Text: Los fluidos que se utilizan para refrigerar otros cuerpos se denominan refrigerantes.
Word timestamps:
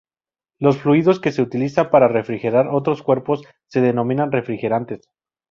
Los 0.57 0.79
fluidos 0.79 1.19
que 1.19 1.31
se 1.31 1.43
utilizan 1.43 1.91
para 1.91 2.07
refrigerar 2.07 2.69
otros 2.69 3.03
cuerpos 3.03 3.43
se 3.67 3.81
denominan 3.81 4.31
refrigerantes. 4.31 5.07